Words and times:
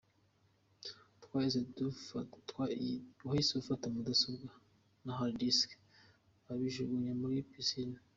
Wahise 3.27 3.55
ufata 3.61 3.85
mudasobwa 3.93 4.51
na 5.03 5.11
hard 5.17 5.35
disk 5.41 5.69
ubijugunya 6.53 7.13
muri 7.21 7.37
pisine”. 7.51 7.97